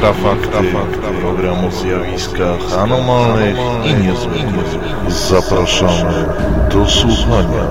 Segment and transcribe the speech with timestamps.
[0.00, 0.74] Infrafakty,
[1.20, 4.80] program o zjawiskach anomalnych i niezwykłych.
[5.08, 6.24] Zapraszamy
[6.72, 7.64] do słuchania.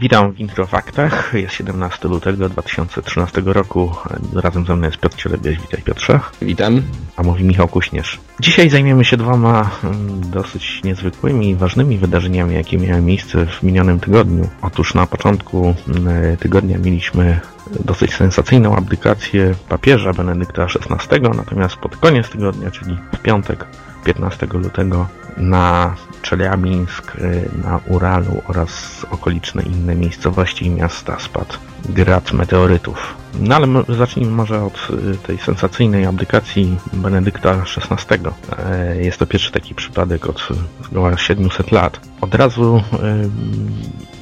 [0.00, 1.34] Witam w Introfaktach.
[1.34, 3.90] Jest 17 lutego 2013 roku.
[4.34, 5.60] Razem ze mną jest Piotr Cielebiaś.
[5.60, 6.20] Witaj Piotrze.
[6.42, 6.82] Witam.
[7.16, 8.20] A mówi Michał Kuśnierz.
[8.40, 14.00] Dzisiaj zajmiemy się dwoma mm, dosyć niezwykłymi i ważnymi wydarzeniami, jakie miały miejsce w minionym
[14.00, 14.48] tygodniu.
[14.62, 17.40] Otóż na początku mm, tygodnia mieliśmy
[17.84, 23.66] dosyć sensacyjną abdykację papieża Benedykta XVI, natomiast pod koniec tygodnia, czyli w piątek
[24.04, 25.06] 15 lutego
[25.38, 31.54] na Czeliabińsk, y, na Uralu oraz okoliczne inne miejscowości i miasta spadł
[31.88, 33.16] grad meteorytów.
[33.40, 38.28] No ale zacznijmy może od y, tej sensacyjnej abdykacji Benedykta XVI.
[38.58, 40.48] E, jest to pierwszy taki przypadek od
[40.84, 42.00] zgoła 700 lat.
[42.20, 42.82] Od razu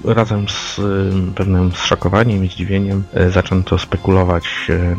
[0.04, 0.80] y, razem z
[1.34, 4.44] pewnym zszokowaniem i zdziwieniem zaczęto spekulować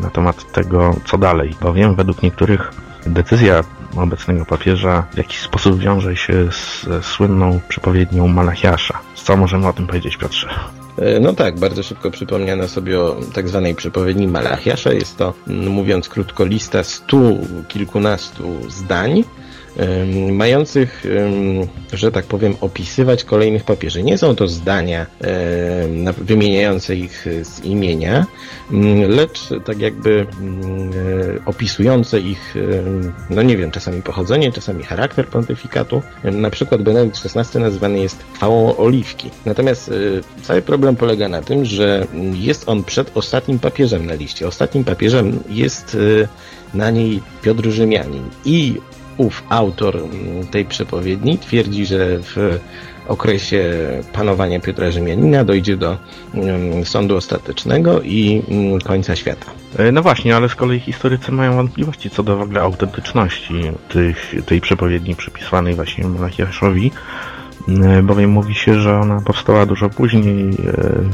[0.01, 2.71] na temat tego, co dalej, bowiem według niektórych
[3.05, 3.63] decyzja
[3.95, 8.99] obecnego papieża w jakiś sposób wiąże się z słynną przepowiednią Malachiasza.
[9.15, 10.49] Co możemy o tym powiedzieć, Piotrze?
[10.97, 14.93] E, no tak, bardzo szybko przypomniano sobie o tak zwanej przepowiedni Malachiasza.
[14.93, 19.23] Jest to, mówiąc krótko, lista stu kilkunastu zdań,
[20.31, 21.03] mających,
[21.93, 24.03] że tak powiem, opisywać kolejnych papieży.
[24.03, 25.05] Nie są to zdania
[26.17, 28.25] wymieniające ich z imienia,
[29.07, 30.27] lecz tak jakby
[31.45, 32.55] opisujące ich,
[33.29, 36.01] no nie wiem, czasami pochodzenie, czasami charakter pontyfikatu.
[36.23, 39.29] Na przykład Benedykt XVI nazywany jest chwałą oliwki.
[39.45, 44.47] Natomiast e, cały problem polega na tym, że jest on przed ostatnim papieżem na liście.
[44.47, 46.27] Ostatnim papieżem jest e,
[46.77, 48.75] na niej Piotr Rzymianin i
[49.17, 49.97] ów autor
[50.51, 52.59] tej przepowiedni twierdzi, że w
[53.07, 53.63] okresie
[54.13, 55.97] panowania Piotra Rzymianina dojdzie do
[56.33, 59.45] um, sądu ostatecznego i um, końca świata.
[59.77, 63.53] E, no właśnie, ale z kolei historycy mają wątpliwości co do w ogóle autentyczności
[63.89, 66.91] tych, tej przepowiedni przypisanej właśnie Malachiaszowi.
[67.67, 70.55] E, bowiem mówi się, że ona powstała dużo później e,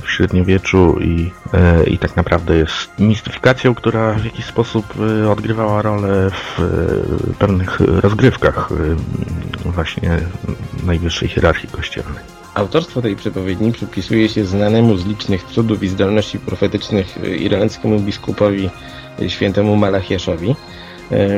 [0.02, 4.86] w średniowieczu i, e, i tak naprawdę jest mistyfikacją, która w jakiś sposób
[5.32, 6.62] odgrywała rolę w
[7.40, 8.70] pewnych rozgrywkach
[9.66, 10.20] właśnie
[10.84, 12.24] najwyższej hierarchii kościelnej.
[12.54, 18.70] Autorstwo tej przepowiedni przypisuje się znanemu z licznych cudów i zdolności profetycznych irlandzkiemu biskupowi
[19.28, 20.56] świętemu Malachiaszowi.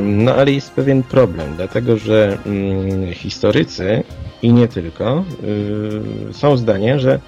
[0.02, 4.04] No ale jest pewien problem, dlatego że mm, historycy
[4.42, 5.24] i nie tylko
[6.30, 7.20] y, są zdania, że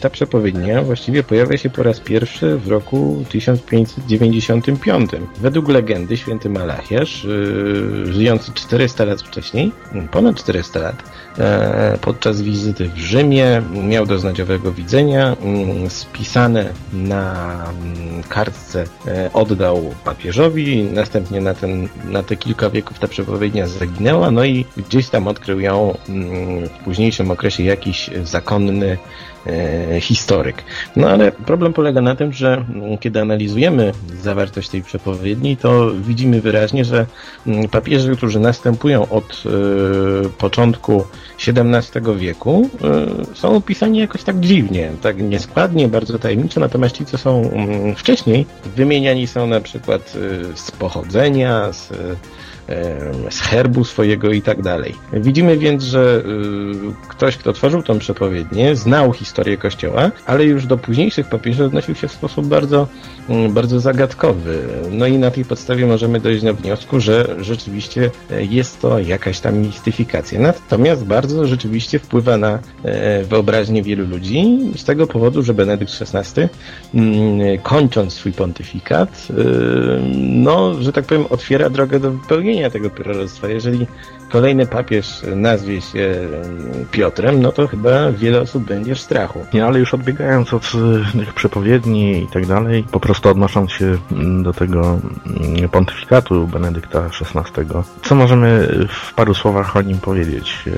[0.00, 5.10] ta przepowiednia właściwie pojawia się po raz pierwszy w roku 1595.
[5.40, 9.72] Według legendy święty Malachiasz, yy, żyjący 400 lat wcześniej,
[10.10, 11.02] ponad 400 lat,
[11.38, 13.62] E, podczas wizyty w Rzymie.
[13.88, 15.36] Miał doznać owego widzenia.
[15.42, 20.82] Mm, spisane na mm, kartce e, oddał papieżowi.
[20.82, 24.30] Następnie na, ten, na te kilka wieków ta przepowiednia zaginęła.
[24.30, 28.98] No i gdzieś tam odkrył ją mm, w późniejszym okresie jakiś zakonny
[30.00, 30.64] historyk.
[30.96, 32.64] No ale problem polega na tym, że
[33.00, 33.92] kiedy analizujemy
[34.22, 37.06] zawartość tej przepowiedni, to widzimy wyraźnie, że
[37.70, 41.04] papieże, którzy następują od e, początku
[41.48, 47.18] XVII wieku, e, są opisani jakoś tak dziwnie, tak nieskładnie, bardzo tajemniczo, natomiast ci, co
[47.18, 47.50] są
[47.96, 48.46] wcześniej,
[48.76, 50.16] wymieniani są na przykład
[50.54, 51.92] z pochodzenia, z
[53.30, 54.94] z herbu swojego i tak dalej.
[55.12, 60.78] Widzimy więc, że y, ktoś, kto tworzył tą przepowiednię, znał historię Kościoła, ale już do
[60.78, 62.88] późniejszych papieży odnosił się w sposób bardzo,
[63.28, 64.58] mm, bardzo zagadkowy.
[64.90, 69.58] No i na tej podstawie możemy dojść do wniosku, że rzeczywiście jest to jakaś tam
[69.58, 70.40] mistyfikacja.
[70.40, 76.48] Natomiast bardzo rzeczywiście wpływa na e, wyobraźnię wielu ludzi z tego powodu, że Benedykt XVI
[76.94, 79.34] mm, kończąc swój pontyfikat, y,
[80.16, 83.48] no, że tak powiem, otwiera drogę do wypełnienia tego proroctwa.
[83.48, 83.86] Jeżeli
[84.30, 89.46] kolejny papież nazwie się mm, Piotrem, no to chyba wiele osób będzie w strachu.
[89.64, 90.72] Ale już odbiegając od
[91.14, 96.46] y, tych przepowiedni i tak dalej, po prostu odnosząc się mm, do tego mm, pontyfikatu
[96.46, 97.66] Benedykta XVI,
[98.02, 100.62] co możemy w paru słowach o nim powiedzieć?
[100.66, 100.72] Y,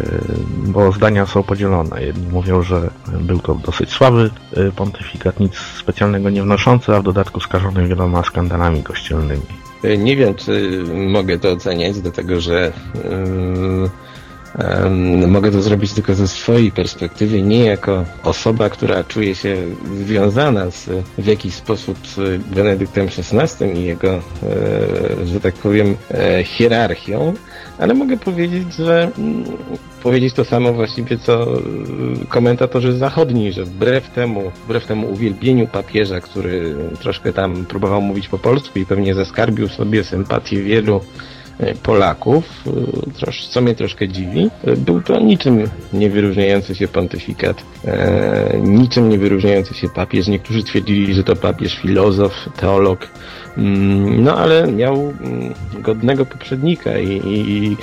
[0.67, 2.03] bo zdania są podzielone.
[2.03, 2.91] Jedni mówią, że
[3.21, 8.23] był to dosyć słaby y, pontyfikat, nic specjalnego nie wnoszący, a w dodatku skażony wieloma
[8.23, 9.62] skandalami kościelnymi.
[9.99, 12.73] Nie wiem, czy mogę to oceniać, dlatego że
[15.27, 19.57] mogę to zrobić tylko ze swojej perspektywy, nie jako osoba, która czuje się
[20.05, 20.89] związana z,
[21.19, 27.35] w jakiś sposób z Benedyktem XVI i jego, yy, że tak powiem, yy, hierarchią,
[27.83, 29.45] ale mogę powiedzieć, że mm,
[30.03, 31.61] powiedzieć to samo właściwie co y,
[32.29, 38.39] komentatorzy zachodni, że wbrew temu, wbrew temu uwielbieniu papieża, który troszkę tam próbował mówić po
[38.39, 41.01] polsku i pewnie zaskarbił sobie sympatię wielu
[41.63, 42.65] E, Polaków,
[43.27, 44.51] e, co mnie troszkę dziwi.
[44.65, 47.63] E, był to niczym nie wyróżniający się pontyfikat,
[48.63, 50.29] niczym nie wyróżniający się papież.
[50.29, 53.09] Niektórzy twierdzili, że to papież filozof, teolog,
[53.57, 57.77] no ale miał mm, godnego poprzednika i, i,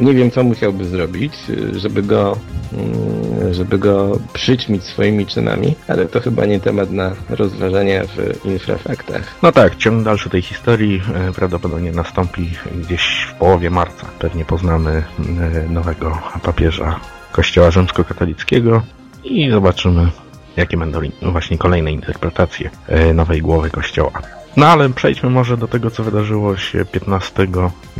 [0.00, 1.34] nie wiem, co musiałby zrobić,
[1.76, 2.36] żeby go,
[2.72, 9.22] mm, żeby go przyćmić swoimi czynami, ale to chyba nie temat na rozważania w infrafaktach.
[9.42, 14.06] No tak, ciąg dalszy tej historii e, prawdopodobnie nastąpi gdzieś w połowie marca.
[14.18, 17.00] Pewnie poznamy e, nowego papieża
[17.32, 18.82] Kościoła Rzymskokatolickiego
[19.24, 20.10] i zobaczymy,
[20.56, 24.39] jakie będą właśnie kolejne interpretacje e, nowej głowy Kościoła.
[24.56, 27.46] No ale przejdźmy może do tego, co wydarzyło się 15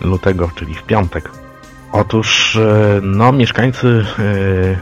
[0.03, 1.31] lutego, czyli w piątek.
[1.93, 4.05] Otóż e, no, mieszkańcy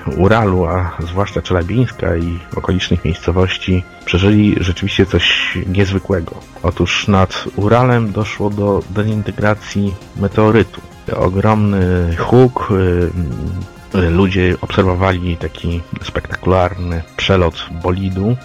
[0.06, 6.34] e, Uralu, a zwłaszcza Czelabińska i okolicznych miejscowości przeżyli rzeczywiście coś niezwykłego.
[6.62, 10.80] Otóż nad Uralem doszło do dezintegracji meteorytu.
[11.16, 12.68] Ogromny huk,
[13.94, 18.36] e, ludzie obserwowali taki spektakularny przelot bolidu.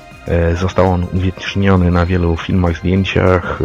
[0.56, 3.60] Został on uwieczniony na wielu filmach, zdjęciach,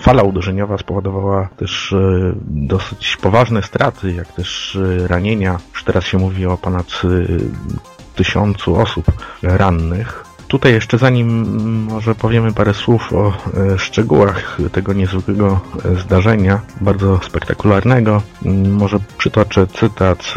[0.00, 5.58] Fala uderzeniowa spowodowała też e, dosyć poważne straty, jak też e, ranienia.
[5.72, 7.08] Już teraz się mówi o ponad e,
[8.16, 9.06] tysiącu osób
[9.42, 10.25] rannych.
[10.48, 11.46] Tutaj jeszcze zanim
[11.84, 13.32] może powiemy parę słów o
[13.76, 15.60] szczegółach tego niezwykłego
[16.00, 18.22] zdarzenia, bardzo spektakularnego,
[18.70, 20.34] może przytoczę cytat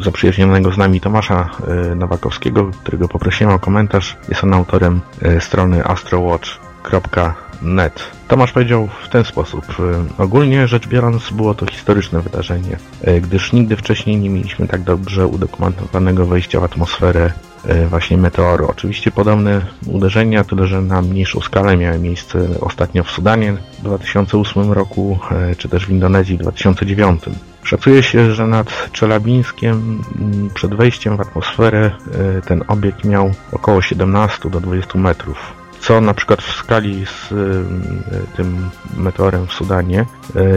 [0.00, 1.50] zaprzyjaźnionego z nami Tomasza
[1.96, 4.16] Nowakowskiego, którego poprosiłem o komentarz.
[4.28, 5.00] Jest on autorem
[5.40, 8.10] strony astrowatch.com net.
[8.28, 9.64] Tomasz powiedział w ten sposób.
[10.18, 14.82] E, ogólnie rzecz biorąc było to historyczne wydarzenie, e, gdyż nigdy wcześniej nie mieliśmy tak
[14.82, 17.49] dobrze udokumentowanego wejścia w atmosferę e,
[17.88, 18.66] właśnie meteoru.
[18.66, 24.72] Oczywiście podobne uderzenia, tyle że na mniejszą skalę miały miejsce ostatnio w Sudanie w 2008
[24.72, 25.18] roku,
[25.58, 27.22] czy też w Indonezji w 2009.
[27.62, 30.02] Szacuje się, że nad Czelabińskiem
[30.54, 31.90] przed wejściem w atmosferę
[32.46, 37.28] ten obiekt miał około 17 do 20 metrów co na przykład w skali z
[38.36, 40.06] tym meteorem w Sudanie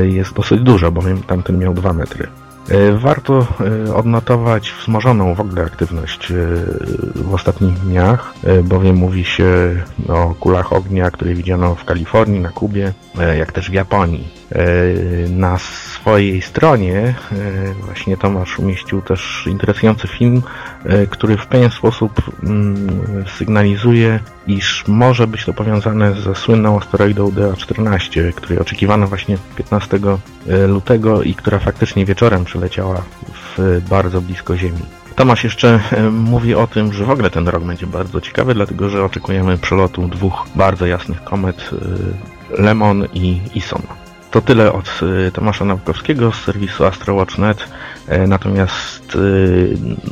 [0.04, 2.28] jest dosyć dużo, bowiem tamten miał 2 metry.
[2.72, 3.48] Y, warto
[3.96, 6.34] odnotować wzmożoną w ogóle aktywność
[7.16, 8.34] w ostatnich dniach,
[8.64, 9.46] bowiem mówi się
[10.10, 12.94] o kulach ognia, które widziano w Kalifornii, na Kubie,
[13.38, 14.43] jak też w Japonii.
[15.30, 17.16] Na swojej stronie
[17.86, 20.42] właśnie Tomasz umieścił też interesujący film,
[21.10, 28.34] który w pewien sposób mm, sygnalizuje iż może być to powiązane ze słynną asteroidą DA-14,
[28.34, 30.00] której oczekiwano właśnie 15
[30.48, 33.02] e, lutego i która faktycznie wieczorem przyleciała
[33.58, 34.86] w bardzo blisko Ziemi.
[35.16, 38.90] Tomasz jeszcze e, mówi o tym, że w ogóle ten rok będzie bardzo ciekawy, dlatego
[38.90, 41.70] że oczekujemy przelotu dwóch bardzo jasnych komet
[42.58, 43.82] e, Lemon i Ison.
[44.34, 45.00] To tyle od
[45.34, 47.68] Tomasza Naukowskiego z serwisu AstroWatch.net.
[48.08, 49.20] E, natomiast, e,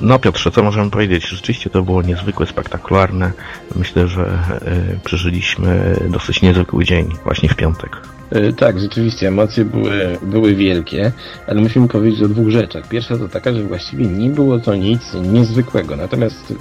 [0.02, 1.28] no Piotrze, co możemy powiedzieć?
[1.28, 3.32] Rzeczywiście to było niezwykłe, spektakularne.
[3.76, 7.98] Myślę, że e, przeżyliśmy dosyć niezwykły dzień właśnie w piątek.
[8.58, 11.12] Tak, rzeczywiście emocje były, były wielkie,
[11.48, 12.88] ale musimy powiedzieć o dwóch rzeczach.
[12.88, 16.54] Pierwsza to taka, że właściwie nie było to nic niezwykłego, natomiast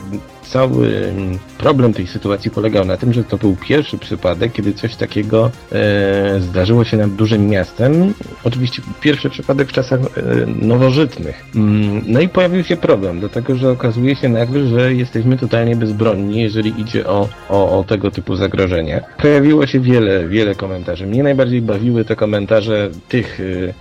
[0.51, 1.13] cały
[1.59, 6.41] problem tej sytuacji polegał na tym, że to był pierwszy przypadek, kiedy coś takiego e,
[6.41, 8.15] zdarzyło się nad dużym miastem.
[8.45, 10.07] Oczywiście pierwszy przypadek w czasach e,
[10.47, 11.45] nowożytnych.
[11.55, 16.43] Mm, no i pojawił się problem, dlatego że okazuje się nagle, że jesteśmy totalnie bezbronni,
[16.43, 19.01] jeżeli idzie o, o, o tego typu zagrożenia.
[19.23, 21.07] Pojawiło się wiele, wiele komentarzy.
[21.07, 23.75] Mnie najbardziej bawiły te komentarze tych, e,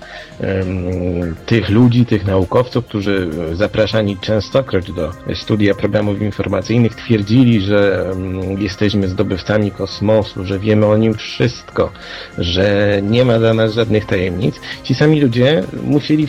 [1.46, 8.12] tych ludzi, tych naukowców, którzy zapraszani częstokroć do studia programów informacyjnych twierdzili, że
[8.58, 11.92] jesteśmy zdobywcami kosmosu, że wiemy o nim wszystko,
[12.38, 16.28] że nie ma dla nas żadnych tajemnic, ci sami ludzie musieli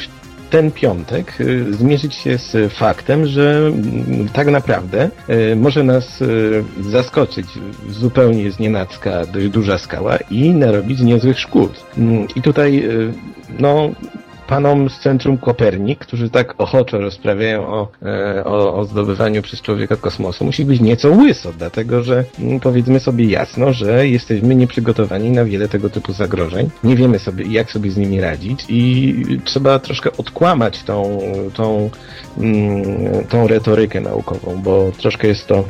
[0.50, 5.11] ten piątek y, zmierzyć się z faktem, że mm, tak naprawdę
[5.52, 7.47] y, może nas y, zaskoczyć
[7.88, 11.85] zupełnie znienacka dość duża skała i narobić niezłych szkód.
[11.99, 12.88] Mm, I tutaj
[13.59, 13.90] no,
[14.50, 19.97] panom z Centrum Kopernik, którzy tak ochoczo rozprawiają o, e, o, o zdobywaniu przez człowieka
[19.97, 25.45] kosmosu, musi być nieco łyso, dlatego że mm, powiedzmy sobie jasno, że jesteśmy nieprzygotowani na
[25.45, 26.71] wiele tego typu zagrożeń.
[26.85, 29.14] Nie wiemy sobie, jak sobie z nimi radzić i
[29.45, 31.19] trzeba troszkę odkłamać tą,
[31.54, 31.90] tą,
[32.38, 35.64] mm, tą retorykę naukową, bo troszkę jest to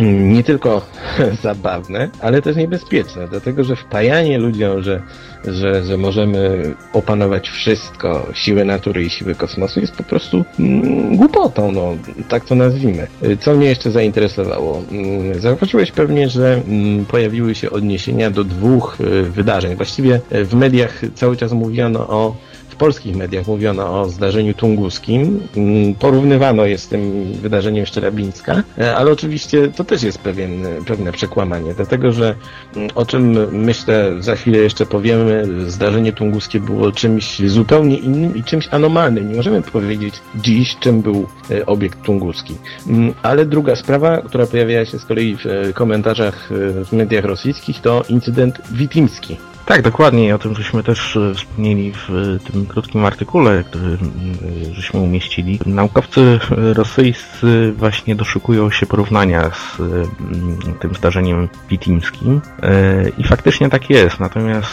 [0.00, 0.86] nie tylko
[1.42, 5.02] zabawne, ale też niebezpieczne, dlatego że wpajanie ludziom, że,
[5.44, 11.72] że, że możemy opanować wszystko, siły natury i siły kosmosu jest po prostu mm, głupotą,
[11.72, 11.96] no,
[12.28, 13.06] tak to nazwijmy.
[13.40, 14.82] Co mnie jeszcze zainteresowało?
[14.90, 19.76] Mm, zauważyłeś pewnie, że mm, pojawiły się odniesienia do dwóch y, wydarzeń.
[19.76, 22.36] Właściwie w mediach cały czas mówiono o
[22.80, 25.40] polskich mediach mówiono o zdarzeniu tunguskim.
[25.56, 31.12] Mm, porównywano je z tym wydarzeniem Szczerabińska, e, ale oczywiście to też jest pewien, pewne
[31.12, 32.34] przekłamanie, dlatego że
[32.76, 38.44] mm, o czym myślę za chwilę jeszcze powiemy, zdarzenie tunguskie było czymś zupełnie innym i
[38.44, 39.28] czymś anomalnym.
[39.28, 42.54] Nie możemy powiedzieć dziś, czym był e, obiekt tunguski.
[42.86, 46.48] Mm, ale druga sprawa, która pojawiała się z kolei w e, komentarzach
[46.84, 49.49] w mediach rosyjskich, to incydent witimski.
[49.70, 50.34] Tak, dokładnie.
[50.34, 55.60] O tym żeśmy też e, wspomnieli w e, tym krótkim artykule, który e, żeśmy umieścili.
[55.66, 56.40] Naukowcy
[56.74, 59.76] rosyjscy właśnie doszukują się porównania z
[60.80, 62.40] tym zdarzeniem pitimskim
[63.18, 64.20] i faktycznie tak jest.
[64.20, 64.70] Natomiast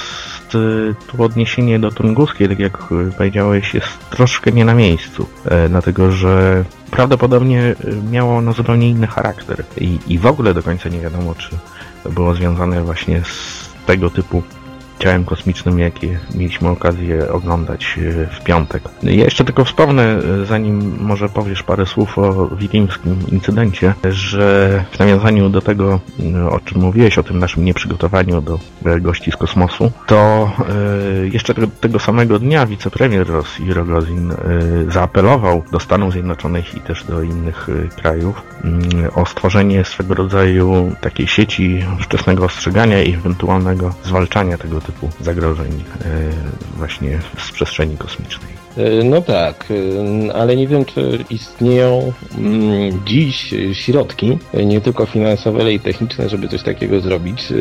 [1.08, 2.78] tu odniesienie do tunguskiej, tak jak
[3.18, 5.28] powiedziałeś, jest troszkę nie na miejscu,
[5.70, 7.76] dlatego że prawdopodobnie
[8.12, 11.50] miało ono zupełnie inny charakter i, i w ogóle do końca nie wiadomo, czy
[12.10, 14.44] było związane właśnie z tego typu
[15.00, 18.84] ciałem kosmicznym, jakie mieliśmy okazję oglądać e, w piątek.
[19.04, 25.00] Ja jeszcze tylko wspomnę, e, zanim może powiesz parę słów o wilimskim incydencie, że w
[25.00, 26.00] nawiązaniu do tego,
[26.36, 28.60] e, o czym mówiłeś, o tym naszym nieprzygotowaniu do
[29.02, 30.52] gości z kosmosu, to
[31.32, 34.34] jeszcze tego samego dnia wicepremier Rosji Rogozin
[34.90, 38.84] zaapelował do Stanów Zjednoczonych i też do innych krajów mm,
[39.16, 45.78] o stworzenie swego rodzaju takiej sieci wczesnego ostrzegania i ewentualnego zwalczania tego typu zagrożeń e,
[46.78, 48.58] właśnie z przestrzeni kosmicznej.
[48.78, 55.62] E, no tak, e, ale nie wiem, czy istnieją mm, dziś środki, nie tylko finansowe,
[55.62, 57.54] ale i techniczne, żeby coś takiego zrobić.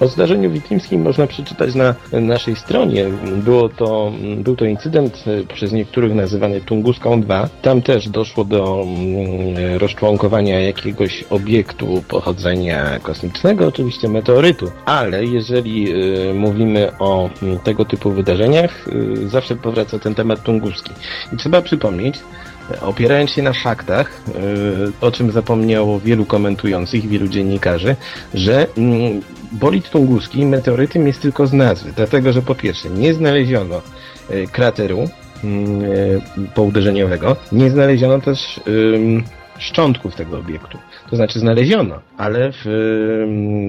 [0.00, 3.06] O zdarzeniu witlimskim można przeczytać na naszej stronie.
[3.36, 5.24] Było to, był to incydent
[5.54, 7.48] przez niektórych nazywany Tunguską 2.
[7.62, 15.94] Tam też doszło do mm, rozczłonkowania jakiegoś obiektu pochodzenia kosmicznego, oczywiście meteorytu, ale jeżeli
[16.34, 18.84] mówimy o mm, tego typu wydarzeniach,
[19.26, 20.92] zawsze powraca ten temat Tunguską
[21.32, 22.20] i trzeba przypomnieć,
[22.80, 24.20] opierając się na faktach,
[25.00, 27.96] e, o czym zapomniało wielu komentujących, wielu dziennikarzy,
[28.34, 29.20] że mm,
[29.52, 33.82] bolid tunguski meteorytem jest tylko z nazwy, dlatego że po pierwsze nie znaleziono
[34.30, 35.08] e, krateru
[35.44, 35.86] mm, e,
[36.54, 38.60] pouderzeniowego, nie znaleziono też
[39.62, 40.78] szczątków tego obiektu.
[41.10, 42.64] To znaczy znaleziono, ale w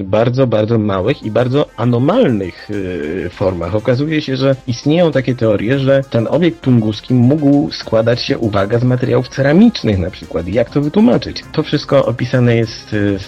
[0.03, 3.75] bardzo, bardzo małych i bardzo anomalnych y, formach.
[3.75, 8.83] Okazuje się, że istnieją takie teorie, że ten obiekt tunguski mógł składać się, uwaga, z
[8.83, 10.47] materiałów ceramicznych na przykład.
[10.47, 11.43] Jak to wytłumaczyć?
[11.51, 13.25] To wszystko opisane jest w,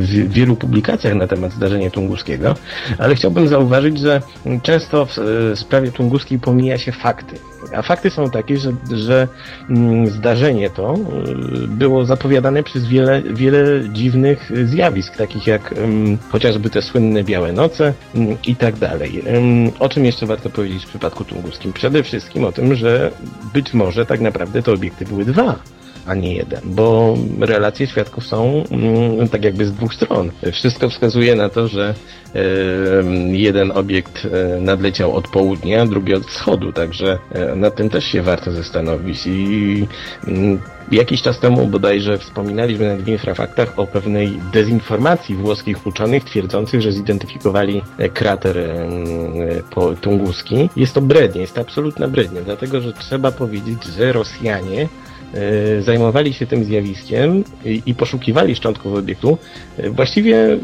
[0.00, 2.54] w wielu publikacjach na temat zdarzenia tunguskiego,
[2.98, 4.22] ale chciałbym zauważyć, że
[4.62, 5.16] często w
[5.54, 7.36] sprawie tunguskiej pomija się fakty.
[7.74, 9.28] A fakty są takie, że, że
[9.70, 16.70] mm, zdarzenie to y, było zapowiadane przez wiele, wiele dziwnych zjawisk, takich jak um, chociażby
[16.70, 19.22] te słynne białe noce um, i tak dalej.
[19.78, 21.72] O czym jeszcze warto powiedzieć w przypadku tunguskim?
[21.72, 23.10] Przede wszystkim o tym, że
[23.54, 25.58] być może tak naprawdę te obiekty były dwa
[26.06, 30.30] a nie jeden, bo relacje świadków są mm, tak jakby z dwóch stron.
[30.52, 31.94] Wszystko wskazuje na to, że
[33.30, 38.22] jeden obiekt e, nadleciał od południa, drugi od wschodu, także e, nad tym też się
[38.22, 39.86] warto zastanowić i
[40.26, 40.58] mm,
[40.92, 46.92] Jakiś czas temu bodajże wspominaliśmy na dwie infrafaktach o pewnej dezinformacji włoskich uczonych twierdzących, że
[46.92, 48.56] zidentyfikowali e, krater
[50.00, 50.70] tunguski.
[50.76, 54.88] Jest to brednie, jest to absolutna brednie, dlatego że trzeba powiedzieć, że Rosjanie
[55.80, 57.44] zajmowali się tym zjawiskiem
[57.86, 59.38] i, poszukiwali szczątków obiektu
[59.78, 60.58] e, właściwie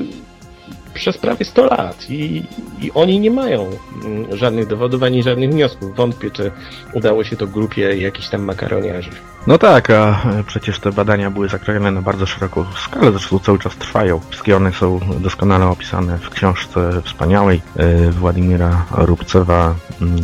[0.95, 2.43] przez prawie 100 lat i,
[2.81, 3.71] i, oni nie mają
[4.05, 5.97] mm, żadnych dowodów ani żadnych wniosków.
[5.97, 6.51] Wątpię, czy
[6.95, 9.11] udało się to grupie jakichś tam makaroniarzy.
[9.47, 13.77] No tak, a przecież te badania były zakrojone na bardzo szeroką skalę, zresztą cały czas
[13.77, 14.21] trwają.
[14.31, 19.75] Wszystkie one są doskonale opisane w książce wspaniałej e, Władimira Rubcewa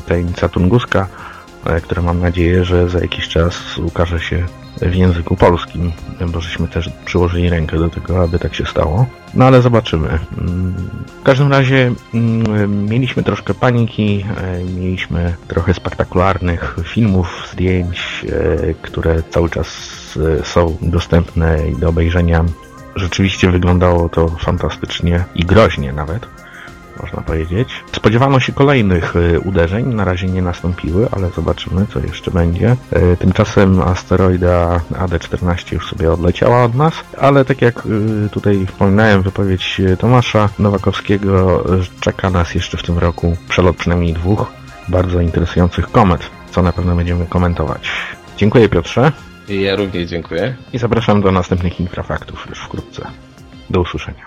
[0.07, 1.38] Tajemnica Tunguska E,
[1.83, 4.47] które mam nadzieję, że za jakiś czas ukaże się
[4.83, 5.93] w języku polskim,
[6.29, 9.07] bo żeśmy też przyłożyli rękę do tego, aby tak się stało.
[9.35, 10.09] No ale zobaczymy.
[10.09, 10.75] Mm,
[11.21, 19.23] w każdym razie mm, mieliśmy troszkę paniki, e, mieliśmy trochę spektakularnych filmów, zdjęć, e, które
[19.31, 19.99] cały czas
[20.45, 22.45] są dostępne do obejrzenia.
[22.97, 26.27] Rzeczywiście wyglądało to fantastycznie i groźnie nawet.
[27.03, 27.69] Można powiedzieć.
[27.93, 32.77] Spodziewano się kolejnych y, uderzeń, na razie nie nastąpiły, ale zobaczymy, co jeszcze będzie.
[33.13, 39.23] Y, Tymczasem asteroida AD-14 już sobie odleciała od nas, ale tak jak y, tutaj wspominałem,
[39.23, 41.65] wypowiedź Tomasza Nowakowskiego,
[42.01, 44.53] czeka nas jeszcze w tym roku przelot przynajmniej dwóch
[44.89, 47.91] bardzo interesujących komet, co na pewno będziemy komentować.
[48.37, 49.13] Dziękuję Piotrze
[49.49, 50.57] Ja również dziękuję.
[50.73, 53.07] i zapraszam do następnych infrafaktów już wkrótce.
[53.71, 54.27] Do usłyszenia.